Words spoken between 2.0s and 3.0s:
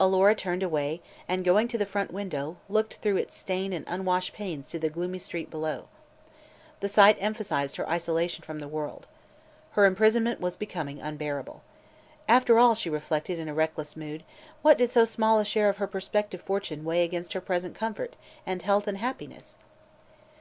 window, looked